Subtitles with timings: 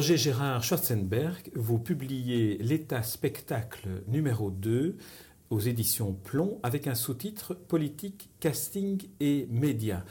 [0.00, 4.96] Gérard Schwarzenberg, vous publiez L'État spectacle numéro 2
[5.50, 10.04] aux éditions Plomb avec un sous-titre Politique, casting et médias.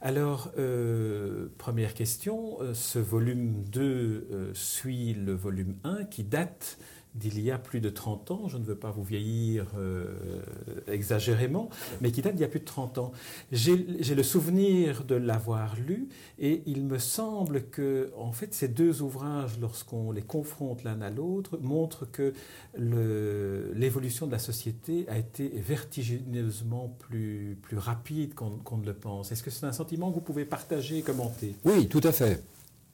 [0.00, 6.78] Alors, euh, première question, euh, ce volume 2 euh, suit le volume 1 qui date
[7.14, 10.42] d'il y a plus de 30 ans, je ne veux pas vous vieillir euh,
[10.88, 13.12] exagérément, mais qui date d'il y a plus de 30 ans.
[13.52, 16.08] J'ai le souvenir de l'avoir lu
[16.38, 21.10] et il me semble que, en fait, ces deux ouvrages, lorsqu'on les confronte l'un à
[21.10, 22.32] l'autre, montrent que
[22.76, 29.30] l'évolution de la société a été vertigineusement plus, plus rapide qu'on ne le pense.
[29.30, 31.54] Est-ce que c'est un sentiment que vous pouvez partager et commenter?
[31.64, 32.42] Oui, tout à fait.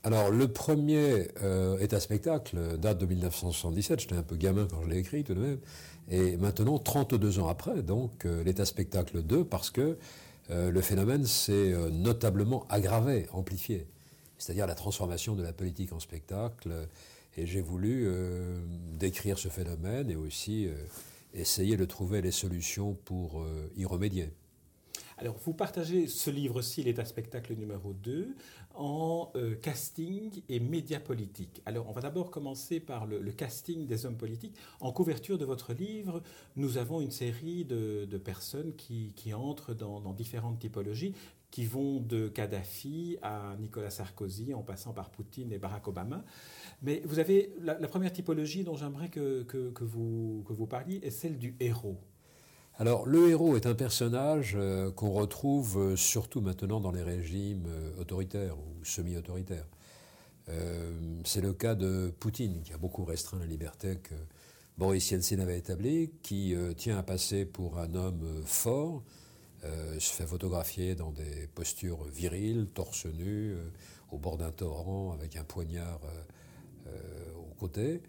[0.02, 4.88] Alors, le premier euh, État spectacle date de 1977, j'étais un peu gamin quand je
[4.88, 5.58] l'ai écrit tout de même,
[6.08, 9.98] et maintenant, 32 ans après, donc, euh, l'État spectacle 2, parce que
[10.50, 13.86] euh, le phénomène s'est notablement aggravé, amplifié.
[14.38, 16.72] C'est-à-dire la transformation de la politique en spectacle,
[17.36, 18.08] et j'ai voulu
[18.98, 20.66] décrire ce phénomène et aussi
[21.34, 23.44] essayer de trouver les solutions pour
[23.76, 24.32] y remédier.
[25.20, 28.34] Alors, vous partagez ce livre-ci, l'État spectacle numéro 2,
[28.74, 31.60] en euh, casting et médias politiques.
[31.66, 34.56] Alors, on va d'abord commencer par le, casting des hommes politiques.
[34.80, 36.22] En couverture de votre livre,
[36.56, 41.14] nous avons une série de, personnes qui, entrent dans, différentes typologies,
[41.50, 46.24] qui vont de Kadhafi à Nicolas Sarkozy, en passant par Poutine et Barack Obama.
[46.80, 49.44] Mais vous avez la, première typologie dont j'aimerais que,
[49.82, 51.98] vous, que vous parliez est celle du héros.
[52.78, 57.66] Alors, le héros est un personnage euh, qu'on retrouve euh, surtout maintenant dans les régimes
[57.68, 59.66] euh, autoritaires ou semi-autoritaires.
[61.24, 64.14] c'est le cas de Poutine, qui a beaucoup restreint la liberté que
[64.78, 69.04] Boris Yeltsin avait établie, qui tient à passer pour un homme fort,
[69.62, 73.54] se fait photographier dans des postures viriles, torse nu,
[74.10, 76.00] au bord d'un torrent, avec un poignard
[77.36, 78.02] au côté.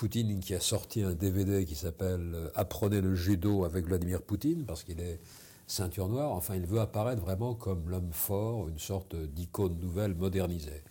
[0.00, 4.64] Poutine qui a sorti un DVD qui s'appelle euh, Apprenez le judo avec Vladimir Poutine,
[4.64, 5.20] parce qu'il est
[5.66, 6.30] ceinture noire.
[6.30, 10.82] Enfin, il veut apparaître vraiment comme l'homme fort, une sorte d'icône nouvelle modernisée.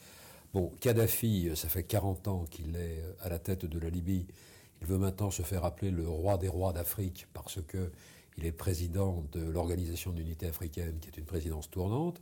[0.53, 3.89] Bon, Kadhafi, euh, ça fait 40 ans qu'il est euh, à la tête de la
[3.89, 4.27] Libye.
[4.79, 7.89] Il veut maintenant se faire appeler le roi des rois d'Afrique parce que
[8.37, 12.21] il est président de l'Organisation d'unité africaine, qui est une présidence tournante.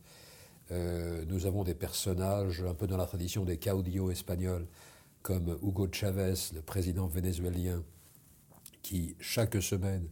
[0.72, 4.66] nous avons des personnages un peu dans la tradition des caudillos espagnols,
[5.28, 7.84] comme Hugo Chavez, le président vénézuélien,
[8.82, 10.08] qui chaque semaine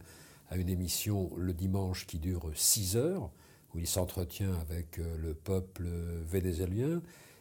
[0.50, 3.30] a une émission le dimanche qui dure 6 heures,
[3.72, 5.86] où il s'entretient avec euh, le peuple
[6.26, 7.00] vénézuélien.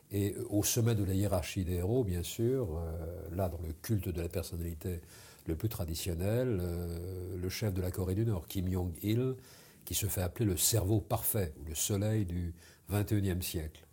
[0.09, 4.07] Et au sommet de la hiérarchie des héros, bien sûr, euh, là dans le culte
[4.07, 5.01] de la personnalité
[5.45, 9.35] le plus traditionnel, euh, le chef de la Corée du Nord, Kim Jong-il,
[9.83, 12.53] qui se fait appeler le cerveau parfait, ou le soleil du
[12.89, 13.84] 21e siècle.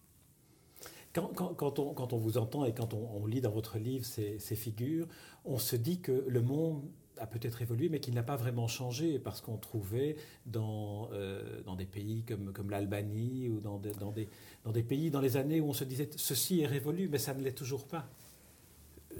[1.12, 5.06] Quand, on, vous entend et quand on, lit dans votre livre ces, figures,
[5.44, 6.82] on se dit que le monde
[7.18, 11.84] a peut-être évolué, mais qu'il n'a pas vraiment changé, parce qu'on trouvait dans, euh, des
[11.84, 14.28] pays comme, l'Albanie ou dans, dans, des,
[14.64, 17.34] dans des pays dans les années où on se disait ceci est révolu, mais ça
[17.34, 18.08] ne l'est toujours pas.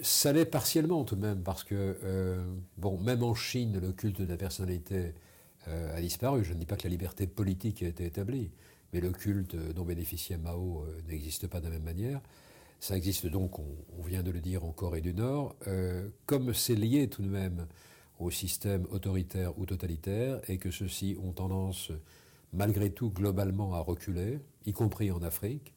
[0.01, 2.43] Ça l'est partiellement tout de même, parce que, euh,
[2.79, 5.13] bon, même en Chine, le culte de la personnalité
[5.69, 6.43] euh, a disparu.
[6.45, 8.51] Je ne dis pas que la liberté politique a été établie,
[8.93, 12.21] mais le culte dont bénéficiait Mao euh, n'existe pas de la même manière.
[12.79, 16.75] Ça existe donc, on, vient de le dire, en Corée du Nord, euh, comme c'est
[16.75, 17.67] lié tout de même
[18.19, 21.93] au système autoritaire ou totalitaire, et que ceux-ci ont tendance,
[22.53, 25.73] malgré tout, globalement à reculer, y compris en Afrique,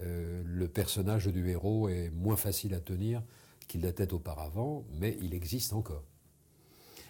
[0.00, 3.22] euh, le personnage du héros est moins facile à tenir
[3.66, 6.04] qu'il l'était auparavant, mais il existe encore.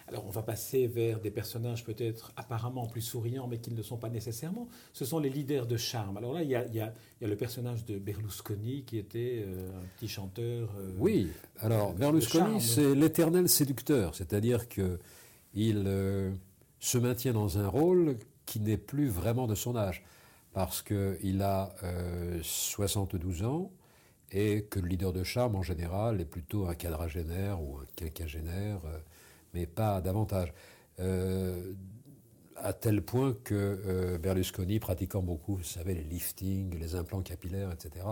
[0.07, 3.83] Alors on va passer vers des personnages peut-être apparemment plus souriants, mais qui ne le
[3.83, 4.67] sont pas nécessairement.
[4.93, 6.17] Ce sont les leaders de charme.
[6.17, 10.69] Alors là, il y a, le personnage de Berlusconi qui était euh, un petit chanteur.
[10.77, 14.99] Euh, oui, alors Berlusconi, c'est l'éternel séducteur, c'est-à-dire qu'il
[15.87, 16.31] euh,
[16.79, 20.03] se maintient dans un rôle qui n'est plus vraiment de son âge,
[20.53, 21.73] parce qu'il a
[22.43, 23.71] 72 ans
[24.31, 28.81] et que le leader de charme, en général, est plutôt un quadragénaire ou un quinquagénaire
[29.55, 30.53] mais pas davantage.
[30.99, 31.73] Euh,
[32.57, 37.71] à tel point que euh, Berlusconi, pratiquant beaucoup, vous savez, les liftings, les implants capillaires,
[37.71, 38.05] etc.,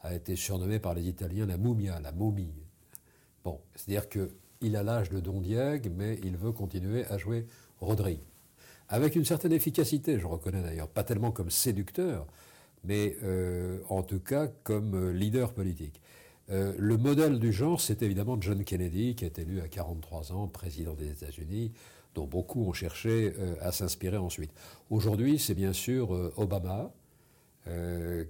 [0.00, 2.54] a été surnommé par les Italiens la mumia, la momie.
[3.44, 7.46] Bon, c'est-à-dire qu'il a l'âge de Don Diego, mais il veut continuer à jouer
[7.80, 8.20] Rodrigue.
[8.88, 12.26] Avec une certaine efficacité, je reconnais d'ailleurs, pas tellement comme séducteur,
[12.84, 16.00] mais euh, en tout cas comme leader politique.
[16.50, 20.46] Euh, le modèle du genre, c'est évidemment John Kennedy, qui est élu à 43 ans
[20.46, 21.72] président des États-Unis,
[22.14, 24.52] dont beaucoup ont cherché euh, à s'inspirer ensuite.
[24.90, 26.92] Aujourd'hui, c'est bien sûr euh, Obama,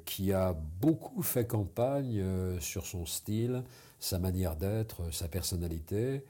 [0.06, 2.24] qui a beaucoup fait campagne
[2.58, 3.64] sur son style,
[4.00, 6.24] sa manière d'être, sa personnalité,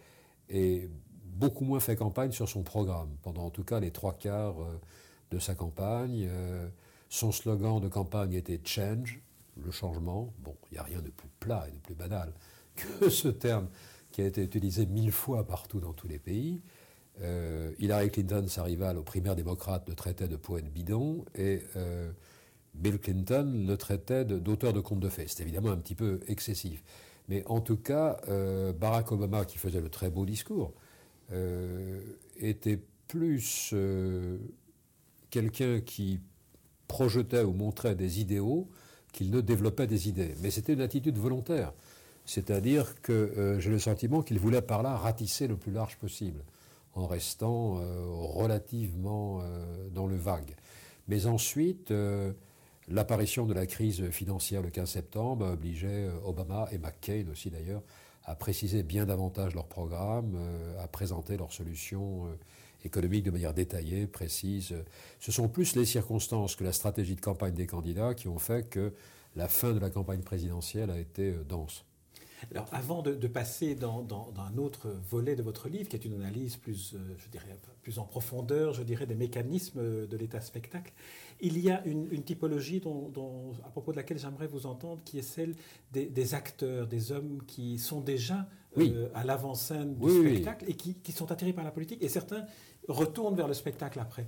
[0.51, 0.89] et
[1.25, 4.57] beaucoup moins fait campagne sur son programme, pendant en tout cas les trois quarts
[5.31, 6.29] de sa campagne.
[7.09, 9.21] son slogan de campagne était Change,
[9.63, 10.33] le changement.
[10.41, 12.33] Bon, il n'y a rien de plus plat et de plus banal
[12.77, 13.69] que ce terme
[14.13, 16.63] qui a été utilisé mille fois partout dans tous les pays.
[17.23, 22.11] Euh, Hillary Clinton, sa rivale aux primaires démocrates, le traitait de poète bidon et euh,
[22.75, 25.27] Bill Clinton le traitait d'auteur de, contes de fées.
[25.29, 26.83] C'est évidemment un petit peu excessif.
[27.29, 30.73] Mais en tout cas, euh, Barack Obama, qui faisait le très beau discours,
[32.39, 33.75] était plus
[35.31, 36.21] quelqu'un qui
[36.87, 38.69] projetait ou montrait des idéaux
[39.17, 40.35] qu'il ne développait des idées.
[40.43, 41.73] Mais c'était une attitude volontaire.
[42.27, 46.45] C'est-à-dire que euh, j'ai le sentiment qu'il voulait par là ratisser le plus large possible,
[46.95, 50.55] en restant euh, relativement euh, dans le vague.
[51.09, 51.95] Mais ensuite,
[52.89, 57.83] l'apparition de la crise financière le 15 septembre a obligé Obama et McCain aussi d'ailleurs
[58.25, 60.37] à préciser bien davantage leur programme,
[60.81, 62.27] à présenter leurs solutions
[62.85, 64.75] économiques de manière détaillée, précise.
[65.21, 68.69] Ce sont plus les circonstances que la stratégie de campagne des candidats qui ont fait
[68.69, 68.93] que
[69.35, 71.85] la fin de la campagne présidentielle a été dense.
[72.51, 74.07] Alors, avant de, passer dans,
[74.37, 77.99] un autre volet de votre livre, qui est une analyse plus, euh, je dirais, plus
[77.99, 80.93] en profondeur, je dirais, des mécanismes de l'état spectacle,
[81.41, 85.23] il y a une, typologie dont, à propos de laquelle j'aimerais vous entendre, qui est
[85.23, 85.55] celle
[85.93, 91.31] des, acteurs, des hommes qui sont déjà euh, à l'avant-scène du spectacle et qui, sont
[91.33, 92.45] attirés par la politique, et certains
[92.89, 94.27] retournent vers le spectacle après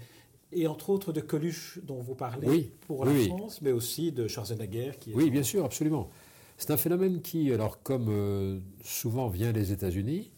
[0.51, 4.93] et entre autres de Coluche dont vous parlez pour la France, mais aussi de Schwarzenegger
[4.99, 6.09] qui est Oui, bien sûr, absolument.
[6.57, 10.33] C'est un phénomène qui, alors comme euh, souvent vient des États-Unis,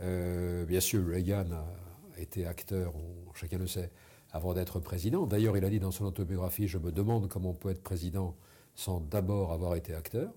[0.00, 2.94] euh, bien sûr Reagan a été acteur,
[3.34, 3.90] chacun le sait,
[4.32, 5.26] avant d'être président.
[5.26, 8.34] D'ailleurs, il a dit dans son autobiographie, je me demande comment on peut être président
[8.74, 10.32] sans d'abord avoir été acteur.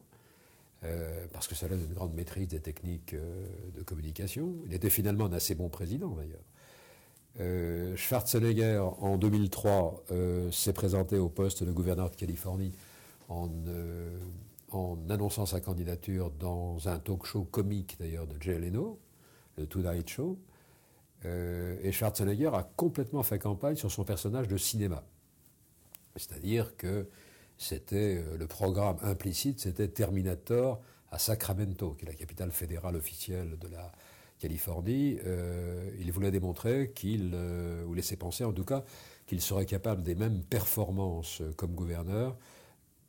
[0.84, 4.56] Euh, parce que ça donne une grande maîtrise des techniques de communication.
[4.66, 6.44] Il était finalement un assez bon président d'ailleurs.
[7.98, 10.04] Schwarzenegger, en 2003,
[10.52, 12.74] s'est présenté au poste de gouverneur de Californie
[13.30, 13.50] en
[15.10, 19.00] annonçant sa candidature dans un talk show comique d'ailleurs de Jay Leno,
[19.58, 20.38] le Tonight Show.
[21.26, 25.04] Euh, et Schwarzenegger a complètement fait campagne sur son personnage de cinéma.
[26.16, 27.08] C'est-à-dire que
[27.64, 30.82] c'était euh, le programme implicite, c'était Terminator
[31.12, 33.92] à Sacramento, qui est la capitale fédérale officielle de la
[34.40, 35.18] Californie.
[35.26, 37.36] Euh, il voulait démontrer qu'il,
[37.88, 38.84] ou laisser penser en tout cas,
[39.26, 42.36] qu'il serait capable des mêmes performances comme gouverneur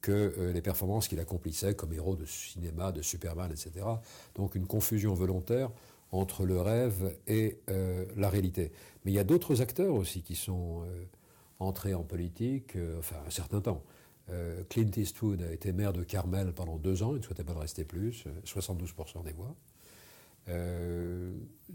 [0.04, 3.86] que euh, les performances qu'il accomplissait comme héros de cinéma, de Superman, etc.
[4.34, 5.70] Donc une confusion volontaire
[6.12, 8.70] entre le rêve et euh, la réalité.
[9.04, 11.04] Mais il y a d'autres acteurs aussi qui sont euh,
[11.58, 13.82] entrés en politique, enfin un certain temps.
[14.70, 17.58] Clint Eastwood a été maire de Carmel pendant deux ans, il ne souhaitait pas de
[17.58, 19.54] rester plus, 72% des voix.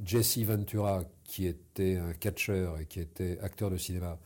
[0.04, 4.18] Jesse Ventura, qui était un catcheur et qui était acteur de cinéma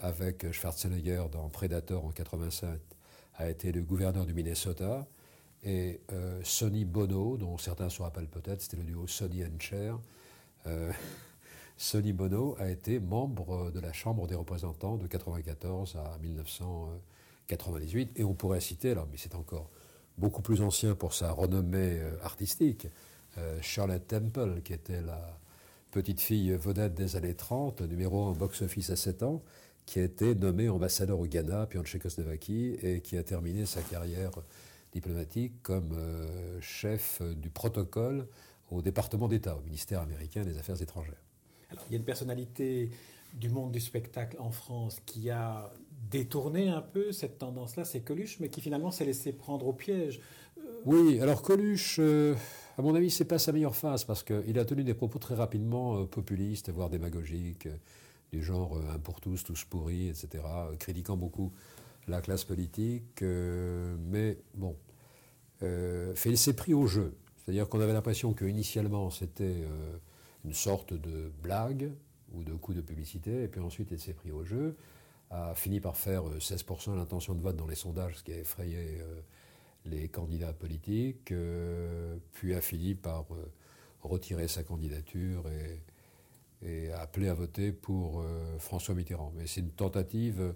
[0.00, 2.68] avec Schwarzenegger dans Predator en 87,
[3.36, 5.06] a été le gouverneur du Minnesota.
[5.62, 9.98] Et euh, Sonny Bono, dont certains se rappellent peut-être, c'était le duo Sonny and Cher.
[10.66, 10.92] Euh,
[11.76, 16.18] Sonny Bono a été membre de la Chambre des représentants de 1994 à
[17.48, 18.12] 1998.
[18.16, 19.70] Et on pourrait citer, alors, mais c'est encore
[20.18, 22.86] beaucoup plus ancien pour sa renommée euh, artistique,
[23.62, 25.40] Charlotte Temple, qui était la
[25.90, 29.42] petite fille vedette des années 30, numéro 1 box-office à 7 ans,
[29.86, 33.82] qui a été nommé ambassadeur au Ghana, puis en Tchécoslovaquie, et qui a terminé sa
[33.82, 34.30] carrière
[34.92, 38.26] diplomatique comme euh, chef du protocole
[38.70, 41.22] au département d'État, au ministère américain des Affaires étrangères.
[41.70, 42.90] Alors, il y a une personnalité
[43.34, 45.72] du monde du spectacle en France qui a
[46.10, 50.20] détourné un peu cette tendance-là, c'est Coluche, mais qui finalement s'est laissé prendre au piège.
[50.58, 52.34] Euh, oui, alors Coluche, euh,
[52.78, 55.34] à mon avis, c'est pas sa meilleure phase parce qu'il a tenu des propos très
[55.34, 57.68] rapidement populistes, voire démagogiques
[58.34, 60.44] du genre euh, un pour tous, tous pourris, etc.,
[60.78, 61.52] critiquant beaucoup
[62.08, 63.22] la classe politique.
[63.22, 64.76] Euh, mais bon,
[65.62, 67.14] euh, il s'est pris au jeu.
[67.38, 69.64] C'est-à-dire qu'on avait l'impression qu'initialement c'était
[70.46, 71.92] une sorte de blague
[72.32, 74.76] ou de coup de publicité, et puis ensuite il s'est pris au jeu,
[75.34, 79.02] a fini par faire 16% l'intention de vote dans les sondages, ce qui a effrayé
[79.84, 81.32] les candidats politiques,
[82.32, 83.26] puis a fini par
[84.02, 85.80] retirer sa candidature et
[86.64, 89.32] et a appelé à voter pour euh, François Mitterrand.
[89.36, 90.54] Mais c'est une tentative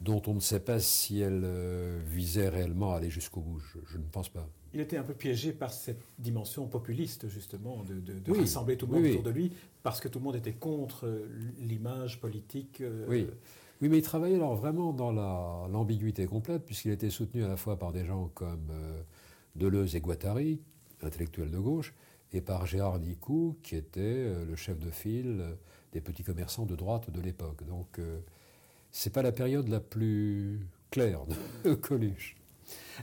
[0.00, 3.60] dont on ne sait pas si elle euh, visait réellement à aller jusqu'au bout.
[3.60, 4.46] Je, ne pense pas.
[4.74, 9.06] Il était un peu piégé par cette dimension populiste, justement, de, rassembler tout le monde
[9.06, 11.26] autour de lui, parce que tout le monde était contre euh,
[11.60, 12.82] l'image politique
[13.82, 15.12] Oui, mais il travaillait alors vraiment dans
[15.68, 19.02] l'ambiguïté complète, puisqu'il était soutenu à la fois par des gens comme euh,
[19.54, 20.60] Deleuze et Guattari,
[21.02, 21.94] intellectuels de gauche,
[22.32, 25.54] et par Gérard Nicou, qui était euh, le chef de file euh,
[25.92, 27.64] des petits commerçants de droite de l'époque.
[27.66, 28.00] Donc,
[28.90, 31.20] c'est pas la période la plus claire
[31.64, 32.36] de Coluche.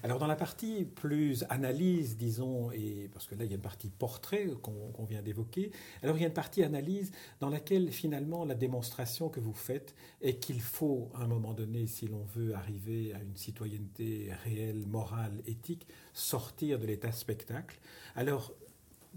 [0.03, 3.62] Alors dans la partie plus analyse, disons, et parce que là il y a une
[3.62, 8.46] partie portrait qu'on vient d'évoquer, alors il y a une partie analyse dans laquelle finalement
[8.46, 12.55] la démonstration que vous faites est qu'il faut à un moment donné, si l'on veut
[12.55, 17.79] arriver à une citoyenneté réelle, morale, éthique, sortir de l'état spectacle.
[18.15, 18.53] Alors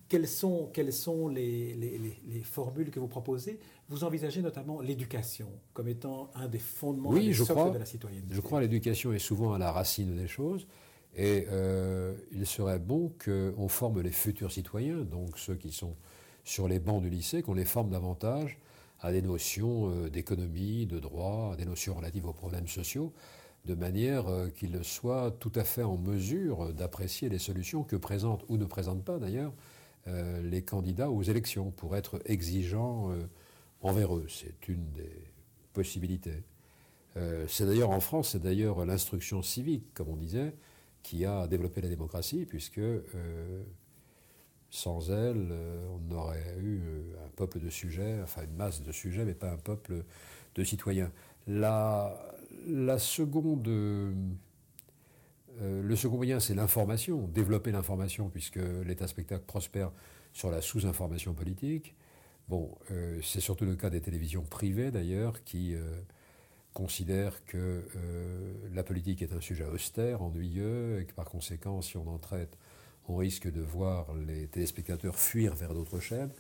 [0.09, 3.59] quelles sont, quelles sont les, les, formules que vous proposez?
[3.89, 8.35] Vous envisagez notamment l'éducation comme étant un des fondements oui, je crois, de la citoyenneté.
[8.35, 10.67] Je crois que l'éducation est souvent à la racine des choses.
[11.17, 15.97] Et euh, il serait bon qu'on forme les futurs citoyens, donc ceux qui sont
[16.45, 18.59] sur les bancs du lycée, qu'on les forme davantage
[19.01, 23.13] à des notions euh, d'économie, de droit, à des notions relatives aux problèmes sociaux,
[23.65, 28.45] de manière euh, qu'ils soient tout à fait en mesure d'apprécier les solutions que présentent
[28.49, 29.53] ou ne présentent pas d'ailleurs
[30.07, 33.27] les candidats aux élections pour être exigeants euh,
[33.81, 34.27] envers eux.
[34.29, 35.13] C'est une des
[35.73, 36.43] possibilités.
[37.17, 40.55] Euh, c'est d'ailleurs en France, c'est d'ailleurs l'instruction civique, comme on disait,
[41.03, 42.81] qui a développé la démocratie, puisque
[44.71, 45.55] sans elle,
[45.89, 46.81] on aurait eu
[47.25, 50.05] un peuple de sujets, enfin une masse de sujets, mais pas un peuple
[50.57, 51.13] de citoyens.
[51.47, 52.19] La
[52.99, 53.63] seconde
[55.61, 59.91] euh, le second moyen, c'est l'information, développer l'information, puisque l'État spectacle prospère
[60.33, 61.95] sur la sous-information politique.
[62.49, 65.81] Bon, euh, c'est surtout le cas des télévisions privées, d'ailleurs, qui euh,
[66.75, 67.85] considèrent que
[68.75, 72.59] la politique est un sujet austère, ennuyeux, et que par conséquent, si on en traite,
[73.09, 76.31] on risque de voir les téléspectateurs fuir vers d'autres chaînes,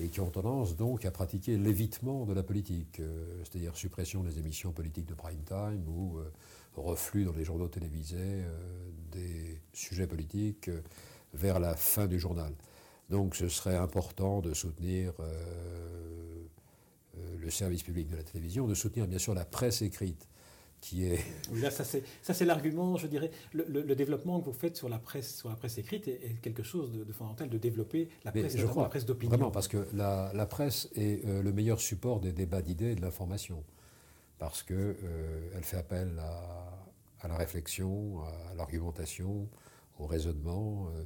[0.00, 3.02] et qui ont tendance donc à pratiquer l'évitement de la politique,
[3.44, 6.20] c'est-à-dire suppression des émissions politiques de prime time ou
[6.76, 10.80] reflux dans les journaux télévisés euh, des sujets politiques euh,
[11.34, 12.52] vers la fin du journal.
[13.10, 16.44] Donc ce serait important de soutenir euh,
[17.38, 20.28] le service public de la télévision, de soutenir bien sûr la presse écrite.
[20.82, 21.18] Qui est...
[21.52, 25.36] Oui, là, ça c'est l'argument, je dirais, le, développement que vous faites sur la presse,
[25.36, 28.82] sur la presse écrite est, quelque chose de, fondamental, de développer la presse, je crois,
[28.82, 29.30] la presse d'opinion.
[29.30, 33.00] Vraiment, parce que la, la presse est le meilleur support des débats d'idées et de
[33.00, 33.64] l'information
[34.38, 36.55] parce qu'elle euh, fait appel à,
[37.28, 39.48] la réflexion, à l'argumentation,
[39.98, 40.88] au raisonnement.
[40.88, 41.04] Euh,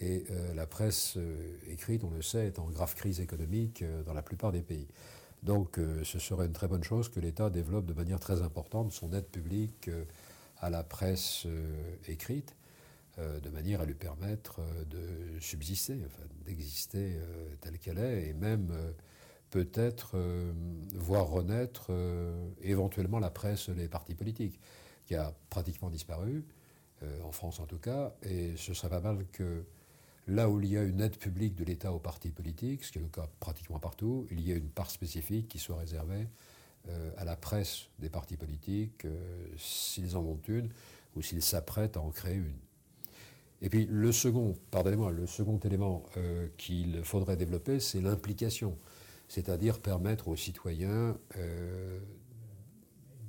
[0.00, 1.18] et euh, la presse
[1.68, 4.88] écrite, on le sait, est en grave crise économique dans la plupart des pays.
[5.42, 9.12] Donc ce serait une très bonne chose que l'État développe de manière très importante son
[9.12, 9.90] aide publique
[10.58, 11.48] à la presse
[12.06, 12.54] écrite,
[13.18, 15.98] de manière à lui permettre de subsister,
[16.46, 17.16] d'exister
[17.60, 18.72] telle qu'elle est, et même
[19.52, 20.50] peut-être euh,
[20.94, 24.58] voir renaître euh, éventuellement la presse, les partis politiques,
[25.06, 26.44] qui a pratiquement disparu,
[27.02, 29.64] euh, en France en tout cas, et ce serait pas mal que
[30.26, 32.98] là où il y a une aide publique de l'État aux partis politiques, ce qui
[32.98, 36.28] est le cas pratiquement partout, il y ait une part spécifique qui soit réservée
[37.16, 39.06] à la presse des partis politiques,
[39.56, 40.68] s'ils en ont une,
[41.14, 42.58] ou s'ils s'apprêtent à en créer une.
[43.60, 46.04] Et puis le second, pardonnez-moi, le second élément
[46.56, 48.76] qu'il faudrait développer, c'est l'implication
[49.32, 51.98] c'est-à-dire permettre aux citoyens euh,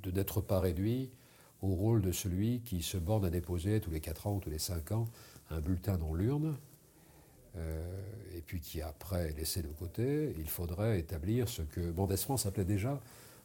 [0.02, 1.10] de n'être pas réduits
[1.64, 4.50] au rôle de celui qui se borne à déposer tous les 4 ans ou tous
[4.50, 5.08] les 5 ans
[5.50, 6.56] un bulletin dans l'urne,
[7.56, 8.02] euh,
[8.34, 10.34] et puis qui après est laissé de côté.
[10.38, 13.00] Il faudrait établir ce que Mendès France appelait déjà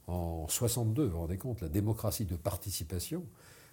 [0.08, 3.24] en 62, vous vous rendez compte, la démocratie de participation,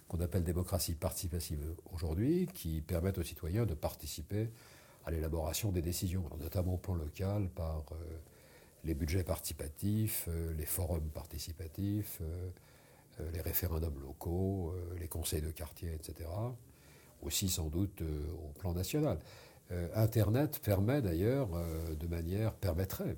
[0.07, 1.59] qu'on appelle démocratie participative
[1.91, 4.49] aujourd'hui, qui permet aux citoyens de participer
[5.05, 7.95] à l'élaboration des décisions, notamment au plan local par euh,
[8.85, 12.21] les budgets participatifs, euh, les forums participatifs,
[13.33, 16.29] les référendums locaux, les conseils de quartier, etc.
[17.21, 19.19] Aussi sans doute au plan national.
[19.95, 21.49] Internet permet d'ailleurs,
[21.99, 23.17] de manière, permettrait,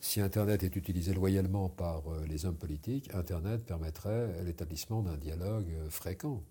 [0.00, 6.42] si Internet est utilisé loyalement par les hommes politiques, Internet permettrait l'établissement d'un dialogue fréquent,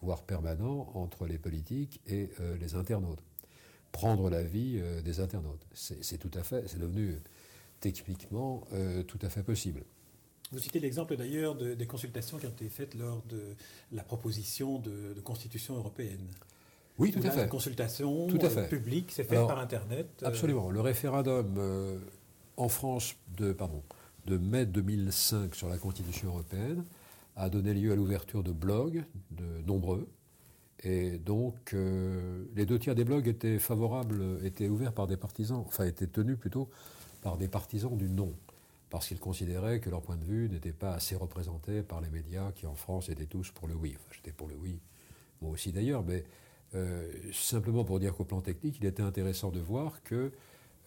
[0.00, 2.30] voire permanent, entre les politiques et
[2.60, 3.22] les internautes.
[3.92, 5.66] Prendre l'avis des internautes.
[5.74, 7.20] C'est tout à fait, c'est devenu
[7.84, 9.82] techniquement euh, tout à fait possible.
[10.54, 13.42] Vous citez l'exemple d'ailleurs des consultations qui ont été faites lors de
[13.90, 16.28] la proposition de, constitution européenne.
[16.96, 17.40] Oui, tout à fait.
[17.40, 18.68] La consultation tout à fait.
[18.68, 20.06] publique s'est faite par Internet.
[20.22, 20.70] Euh, absolument.
[20.70, 21.98] Le référendum euh,
[22.56, 23.82] en France de, pardon,
[24.26, 26.84] de mai 2005 sur la constitution européenne
[27.34, 30.08] a donné lieu à l'ouverture de blogs, de nombreux.
[30.84, 31.74] Et donc,
[32.54, 36.38] les deux tiers des blogs étaient favorables, étaient ouverts par des partisans, enfin étaient tenus
[36.38, 36.68] plutôt
[37.22, 38.34] par des partisans du non.
[38.94, 42.52] Parce qu'ils considéraient que leur point de vue n'était pas assez représenté par les médias
[42.52, 43.96] qui en France étaient tous pour le oui.
[43.96, 44.78] Enfin, j'étais pour le oui,
[45.42, 46.22] moi aussi d'ailleurs, mais
[46.76, 50.30] euh, simplement pour dire qu'au plan technique, il était intéressant de voir que,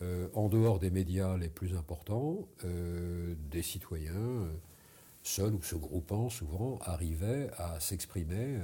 [0.01, 4.53] euh, en dehors des médias les plus importants, euh, des citoyens,
[5.21, 8.57] seuls ou se groupant souvent, arrivaient à s'exprimer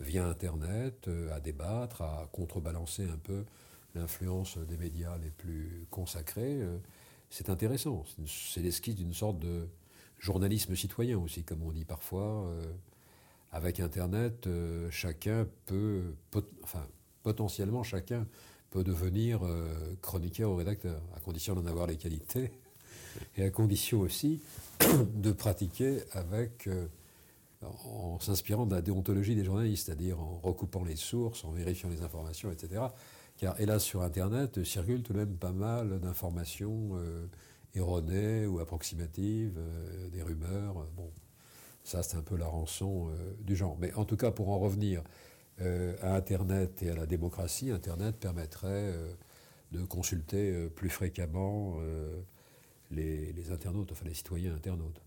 [0.00, 3.46] via Internet, à débattre, à contrebalancer un peu
[3.94, 6.60] l'influence des médias les plus consacrés
[7.32, 8.04] c'est intéressant.
[8.26, 9.66] C'est l'esquisse d'une sorte de
[10.18, 12.44] journalisme citoyen aussi, comme on dit parfois.
[12.46, 12.62] Euh,
[13.52, 16.14] avec Internet, euh, chacun peut,
[16.62, 16.86] enfin,
[17.22, 18.26] potentiellement chacun
[18.70, 22.50] peut devenir euh, chroniqueur ou rédacteur, à condition d'en avoir les qualités,
[23.38, 24.42] et à condition aussi
[25.14, 26.68] de pratiquer avec,
[27.62, 32.02] en s'inspirant de la déontologie des journalistes, c'est-à-dire en recoupant les sources, en vérifiant les
[32.02, 32.82] informations, etc.
[33.42, 37.26] Car hélas, sur Internet circulent tout de même pas mal d'informations euh,
[37.74, 40.86] erronées ou approximatives, euh, des rumeurs.
[40.94, 41.10] Bon,
[41.82, 43.76] ça c'est un peu la rançon euh, du genre.
[43.80, 45.02] Mais en tout cas, pour en revenir
[45.58, 48.94] à Internet et à la démocratie, Internet permettrait
[49.70, 51.78] de consulter plus fréquemment
[52.90, 55.00] les, les internautes, enfin les citoyens internautes.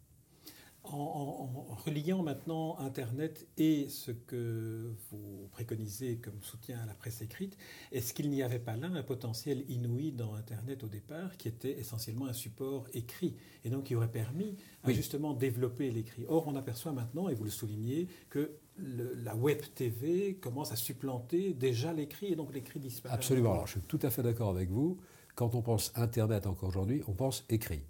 [0.88, 7.58] En, reliant maintenant Internet et ce que vous préconisez comme soutien à la presse écrite,
[7.92, 11.80] est-ce qu'il n'y avait pas là un potentiel inouï dans Internet au départ qui était
[11.80, 16.26] essentiellement un support écrit et donc qui aurait permis à justement développer l'écrit?
[16.28, 21.54] Or, on aperçoit maintenant, et vous le soulignez, que la web TV commence à supplanter
[21.54, 23.16] déjà l'écrit et donc l'écrit disparaît.
[23.16, 23.54] Absolument.
[23.54, 24.98] Alors, je suis tout à fait d'accord avec vous.
[25.36, 27.82] Quand on pense Internet encore aujourd'hui, on pense écrit.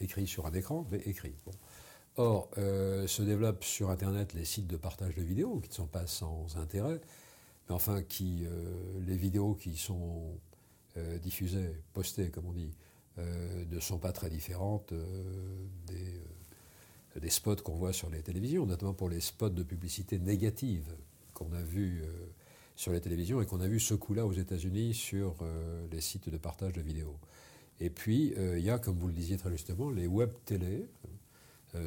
[0.00, 1.34] Écrit sur un écran, mais écrit.
[1.44, 1.52] Bon.
[2.16, 5.86] Or, euh, se développent sur Internet les sites de partage de vidéos, qui ne sont
[5.86, 7.00] pas sans intérêt,
[7.68, 10.38] mais enfin, euh, les vidéos qui sont
[10.96, 12.72] euh, diffusées, postées, comme on dit,
[13.16, 14.92] ne sont pas très différentes
[15.86, 20.88] des, spots qu'on voit sur les télévisions, notamment pour les spots de publicité négative
[21.32, 22.02] qu'on a vus
[22.74, 25.36] sur les télévisions et qu'on a vu ce coup-là aux États-Unis sur
[25.92, 27.16] les sites de partage de vidéos.
[27.78, 30.88] Et puis, il y a, comme vous le disiez très justement, les web télé,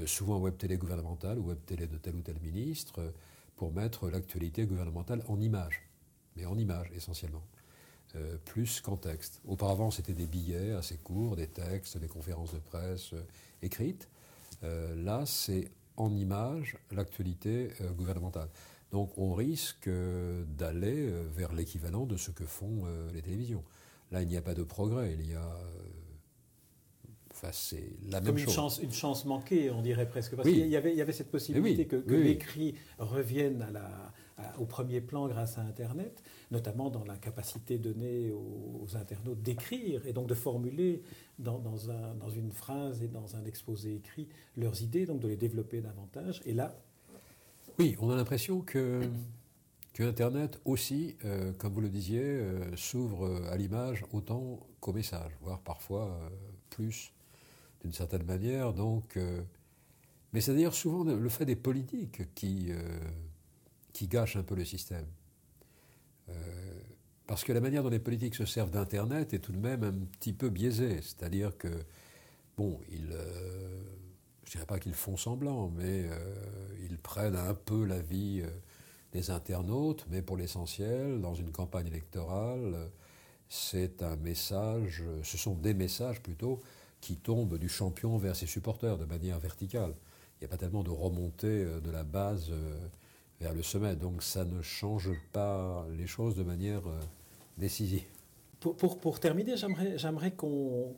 [0.06, 3.12] souvent web télé gouvernementale ou web télé de tel ou tel ministre, euh,
[3.56, 5.82] pour mettre l'actualité gouvernementale en image,
[6.36, 7.44] mais en image essentiellement,
[8.16, 9.42] euh, plus qu'en texte.
[9.48, 13.14] Auparavant, c'était des billets assez courts, des textes, des conférences de presse
[13.62, 14.08] écrites.
[14.62, 18.50] là, c'est en image l'actualité gouvernementale.
[18.92, 23.64] Donc on risque d'aller vers l'équivalent de ce que font les télévisions.
[24.12, 25.58] Là, il n'y a pas de progrès, il y a
[27.52, 30.36] c'est la Comme même une Chance, une chance manquée, on dirait presque.
[30.36, 34.14] Parce qu'il y avait, il y avait cette possibilité que, l'écrit revienne à la,
[34.58, 36.22] au premier plan grâce à Internet,
[36.52, 41.02] notamment dans la capacité donnée aux, internautes d'écrire et donc de formuler
[41.40, 45.28] dans, dans, un, dans, une phrase et dans un exposé écrit leurs idées, donc de
[45.28, 46.42] les développer davantage.
[46.46, 46.80] Et là.
[47.80, 49.02] Oui, on a l'impression que.
[49.94, 55.32] Que Internet aussi, euh, comme vous le disiez, euh, s'ouvre à l'image autant qu'au message,
[55.42, 56.30] voire parfois euh,
[56.70, 57.12] plus
[57.82, 58.74] d'une certaine manière.
[58.74, 59.42] Donc, euh,
[60.34, 63.00] mais c'est d'ailleurs souvent le fait des politiques qui, euh,
[63.94, 65.06] qui gâche un peu le système.
[66.30, 66.34] Euh,
[67.26, 69.94] parce que la manière dont les politiques se servent d'Internet est tout de même un
[69.94, 71.02] petit peu biaisée.
[71.02, 71.68] C'est-à-dire que,
[72.56, 73.12] bon, ils,
[74.44, 76.06] je ne dirais pas qu'ils font semblant, mais
[76.90, 78.44] ils prennent un peu la vie
[79.12, 82.90] des internautes, mais pour l'essentiel, dans une campagne électorale,
[83.50, 86.62] c'est un message, ce sont des messages plutôt
[87.02, 89.94] qui tombe du champion vers ses supporters de manière verticale.
[90.36, 92.78] Il n'y a pas tellement de remontée euh, de la base euh,
[93.40, 93.96] vers le sommet.
[93.96, 97.00] Donc ça ne change pas les choses de manière euh,
[97.58, 98.04] décisive.
[98.60, 100.96] Pour, pour, pour, terminer, j'aimerais qu'on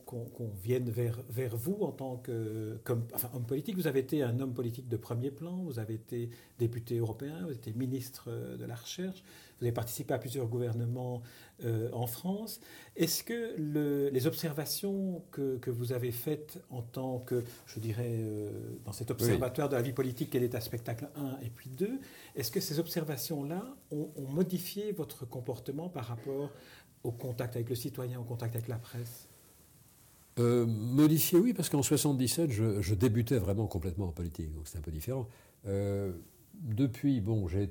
[0.64, 3.76] vienne vers, vers, vous en tant que comme, enfin, homme politique.
[3.76, 7.46] Vous avez été un homme politique de premier plan, vous avez été député européen, vous
[7.48, 9.24] avez été ministre de la Recherche,
[9.60, 11.22] vous avez participé à plusieurs gouvernements
[11.66, 12.62] euh, en France.
[12.96, 18.20] Est-ce que le, les observations que, que, vous avez faites en tant que, je dirais,
[18.20, 22.00] euh, dans cet observatoire de la vie politique est un spectacle 1 et puis 2,
[22.36, 26.50] est-ce que ces observations-là ont, ont, modifié votre comportement par rapport
[27.04, 29.30] au contact avec le citoyen, au contact avec la presse
[30.40, 34.82] euh, modifié, oui, parce qu'en 77, je, débutais vraiment complètement en politique, donc c'est un
[34.82, 35.28] peu différent.
[35.68, 36.14] Euh,
[36.54, 37.70] depuis, bon, j'ai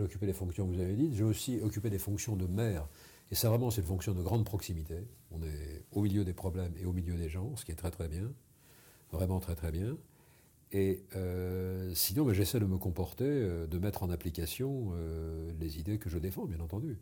[0.00, 2.88] occupé les fonctions que vous avez dites, j'ai aussi occupé des fonctions de maire.
[3.30, 4.96] Et ça, vraiment, c'est une fonction de grande proximité.
[5.30, 7.90] On est au milieu des problèmes et au milieu des gens, ce qui est très
[7.90, 8.32] très bien.
[9.12, 9.96] Vraiment très très bien.
[10.72, 14.92] Et euh, sinon, ben, j'essaie de me comporter, euh, de mettre en application
[15.60, 16.98] les idées que je défends, bien entendu.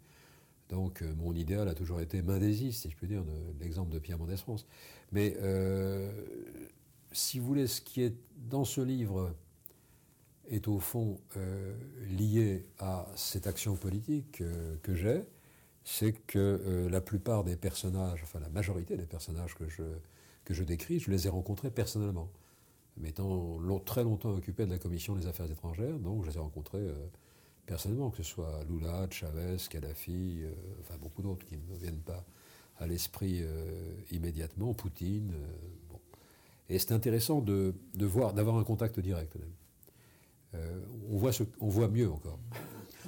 [0.68, 3.22] Donc, mon idéal a toujours été mendésiste, si je peux dire,
[3.60, 4.66] l'exemple de Pierre Mendès France.
[5.12, 5.36] Mais
[7.12, 9.34] si vous voulez, ce qui est dans ce livre
[10.48, 11.74] est au fond euh,
[12.08, 15.22] lié à cette action politique euh, que j'ai,
[15.84, 19.82] c'est que euh, la plupart des personnages, enfin la majorité des personnages que je,
[20.44, 22.28] que je décris, je les ai rencontrés personnellement.
[22.98, 26.86] M'étant très longtemps occupé de la commission des affaires étrangères, donc je les ai rencontrés
[27.66, 30.44] personnellement, que ce soit Lula, Chavez, Kadhafi,
[30.80, 32.24] enfin beaucoup d'autres qui ne viennent pas
[32.78, 33.42] à l'esprit
[34.10, 35.32] immédiatement, Poutine.
[35.90, 35.98] bon.
[36.68, 39.36] Et c'est intéressant de, de voir, d'avoir un contact direct.
[40.56, 42.38] Euh, on, voit on voit mieux encore.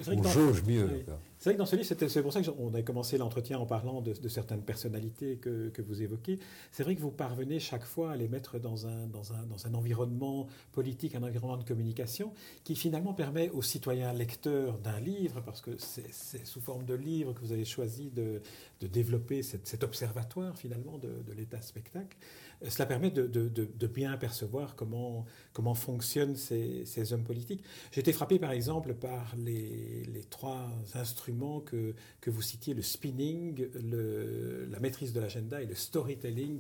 [0.06, 1.04] On jauge mieux.
[1.38, 4.00] C'est vrai que dans ce livre, c'est pour ça qu'on a commencé l'entretien en parlant
[4.00, 6.38] de, certaines personnalités que, vous évoquez.
[6.72, 9.66] C'est vrai que vous parvenez chaque fois à les mettre dans un, dans, un, dans
[9.66, 12.32] un environnement politique, un environnement de communication,
[12.64, 17.32] qui finalement permet aux citoyens lecteurs d'un livre, parce que c'est sous forme de livre
[17.34, 18.42] que vous avez choisi de,
[18.80, 22.16] de développer cet observatoire finalement de, de l'état spectacle,
[22.66, 27.62] cela permet de, de, bien percevoir comment, comment fonctionnent ces, ces hommes politiques.
[27.92, 32.82] J'ai été frappé par exemple par les, les trois instruments que, que vous citiez, le
[32.82, 36.58] spinning, le, la maîtrise de l'agenda et le storytelling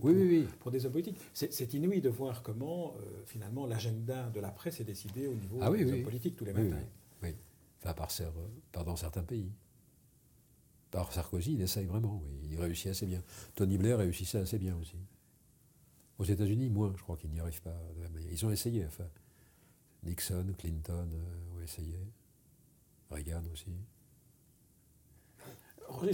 [0.60, 1.18] pour, des hommes politiques.
[1.32, 5.58] C'est inouï de voir comment, euh, finalement, l'agenda de la presse est décidé au niveau
[5.60, 6.76] ah des hommes politiques tous les matins.
[7.22, 7.34] Oui,
[7.82, 8.08] enfin, par,
[8.72, 9.50] par dans certains pays.
[10.90, 12.48] Par Sarkozy, il essaye vraiment, oui.
[12.52, 13.22] il réussit assez bien.
[13.54, 14.96] Tony Blair réussissait assez bien aussi.
[16.18, 17.80] Aux États-Unis, moins, je crois qu'ils n'y arrivent pas
[18.30, 19.04] Ils ont essayé, enfin.
[20.04, 21.98] Nixon, Clinton euh, ont essayé.
[23.10, 23.72] Reagan aussi.
[25.88, 26.12] Roger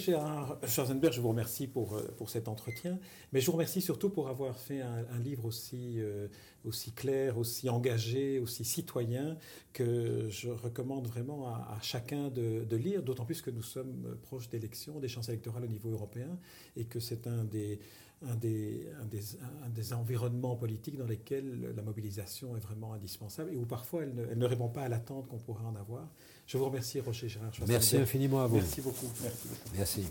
[0.68, 3.00] Schwarzenberg, je vous remercie pour, euh, pour cet entretien,
[3.32, 6.28] mais je vous remercie surtout pour avoir fait un, livre aussi, euh,
[6.64, 9.36] aussi clair, aussi engagé, aussi citoyen,
[9.72, 14.48] que je recommande vraiment à, chacun de, de lire, d'autant plus que nous sommes proches
[14.48, 16.38] d'élections, des chances électorales au niveau européen,
[16.76, 17.80] et que c'est un des,
[18.22, 19.22] un des, un des,
[19.64, 24.14] un des, environnements politiques dans lesquels la mobilisation est vraiment indispensable et où parfois elle
[24.14, 26.08] ne, elle ne répond pas à l'attente qu'on pourrait en avoir.
[26.46, 27.52] Je vous remercie, Rocher Gérard.
[27.66, 28.56] Merci infiniment à vous.
[28.56, 29.10] Merci beaucoup.
[29.22, 29.48] Merci.
[29.76, 30.06] Merci.